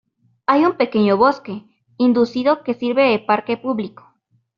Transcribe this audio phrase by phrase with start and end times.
[0.47, 1.63] Hay un pequeño bosque
[1.97, 4.11] inducido que sirve de parque público.